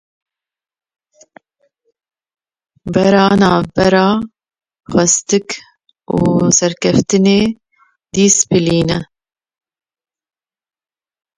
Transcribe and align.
Pira 2.93 3.25
navbera 3.41 4.05
xwastek 4.91 5.47
û 6.15 6.17
serkeftinê, 6.59 7.41
dîsîplîn 8.13 8.89
e. 8.97 8.99